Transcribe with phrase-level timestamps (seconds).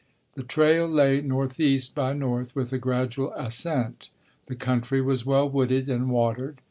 [0.33, 4.09] The trail lay northeast by north with a gradual ascent.
[4.47, 6.57] The country was well wooded and watered.